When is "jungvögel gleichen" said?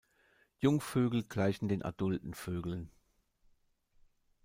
0.61-1.67